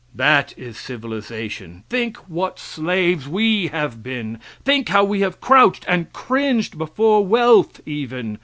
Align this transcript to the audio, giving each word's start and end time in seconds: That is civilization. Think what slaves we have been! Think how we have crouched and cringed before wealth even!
That 0.15 0.55
is 0.57 0.77
civilization. 0.79 1.83
Think 1.89 2.17
what 2.27 2.57
slaves 2.57 3.27
we 3.27 3.67
have 3.67 4.01
been! 4.01 4.39
Think 4.65 4.89
how 4.89 5.03
we 5.03 5.19
have 5.19 5.39
crouched 5.39 5.85
and 5.87 6.11
cringed 6.11 6.75
before 6.75 7.23
wealth 7.23 7.79
even! 7.85 8.39